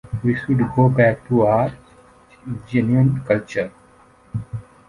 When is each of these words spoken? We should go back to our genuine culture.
We 0.23 0.33
should 0.35 0.57
go 0.75 0.89
back 0.89 1.27
to 1.27 1.43
our 1.43 1.71
genuine 2.67 3.21
culture. 3.23 3.71